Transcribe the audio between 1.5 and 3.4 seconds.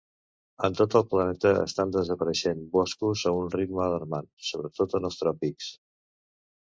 estan desapareixent boscos a